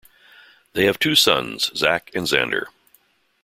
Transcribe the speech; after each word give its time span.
They 0.73 0.85
have 0.85 0.97
two 0.97 1.13
sons, 1.13 1.69
Zack 1.77 2.09
and 2.15 2.25
Xander. 2.25 2.65